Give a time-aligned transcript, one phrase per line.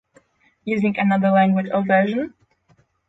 [0.65, 2.33] Using another language or version?